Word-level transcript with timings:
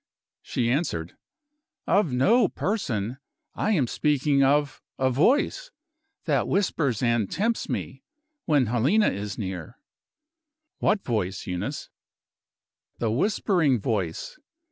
She 0.41 0.67
answered: 0.71 1.15
"Of 1.85 2.11
no 2.11 2.47
person. 2.47 3.19
I 3.53 3.73
am 3.73 3.85
speaking 3.85 4.41
of 4.43 4.81
a 4.97 5.11
Voice 5.11 5.69
that 6.25 6.47
whispers 6.47 7.03
and 7.03 7.29
tempts 7.31 7.69
me, 7.69 8.01
when 8.45 8.65
Helena 8.65 9.09
is 9.09 9.37
near." 9.37 9.77
"What 10.79 11.03
voice, 11.03 11.45
Eunice?" 11.45 11.89
"The 12.97 13.11
whispering 13.11 13.79
Voice. 13.79 14.39